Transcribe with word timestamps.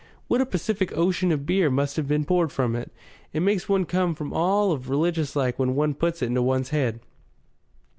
what 0.27 0.41
a 0.41 0.47
Pacific 0.47 0.91
Ocean 0.97 1.31
of 1.31 1.45
beer 1.45 1.69
must 1.69 1.95
have 1.95 2.07
been 2.07 2.25
poured 2.25 2.51
from 2.51 2.75
it! 2.75 2.91
It 3.33 3.41
makes 3.41 3.69
one 3.69 3.85
come 3.85 4.17
over 4.19 4.33
all 4.33 4.71
of 4.71 4.89
religious 4.89 5.35
like 5.35 5.59
when 5.59 5.75
one 5.75 5.93
puts 5.93 6.23
it 6.23 6.29
to 6.33 6.41
one's 6.41 6.69
head." 6.69 7.01